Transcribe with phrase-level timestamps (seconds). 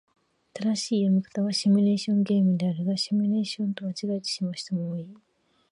[0.53, 5.07] 正しい読み方はシミュレーションゲームであるが、シュミレーションと間違えてしまう人も多い。